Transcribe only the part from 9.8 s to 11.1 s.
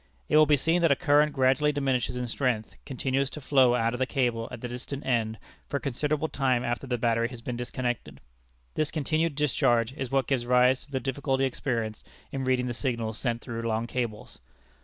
is what gives rise to the